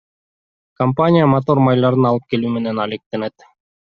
[0.83, 3.49] Компания мотор майларын алып келүү менен алектенет.